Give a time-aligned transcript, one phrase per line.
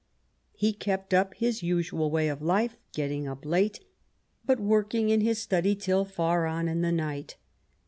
[0.53, 3.81] He kept up his usual way of life, getting up late,
[4.43, 7.35] but working in his study till far on in the night.